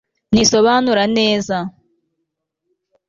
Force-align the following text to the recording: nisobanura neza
nisobanura 0.33 1.03
neza 1.17 1.57